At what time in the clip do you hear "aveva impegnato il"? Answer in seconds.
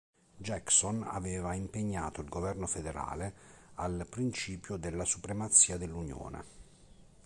1.03-2.27